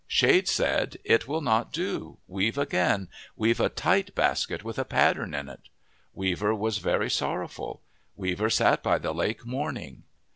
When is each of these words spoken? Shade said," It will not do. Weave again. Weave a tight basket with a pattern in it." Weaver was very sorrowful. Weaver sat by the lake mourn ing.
Shade 0.07 0.47
said," 0.47 0.97
It 1.13 1.27
will 1.27 1.41
not 1.41 1.71
do. 1.71 2.17
Weave 2.27 2.57
again. 2.57 3.07
Weave 3.35 3.59
a 3.59 3.69
tight 3.69 4.15
basket 4.15 4.63
with 4.63 4.79
a 4.79 4.83
pattern 4.83 5.35
in 5.35 5.47
it." 5.47 5.69
Weaver 6.15 6.55
was 6.55 6.79
very 6.79 7.07
sorrowful. 7.11 7.83
Weaver 8.15 8.49
sat 8.49 8.81
by 8.81 8.97
the 8.97 9.13
lake 9.13 9.45
mourn 9.45 9.77
ing. 9.77 10.03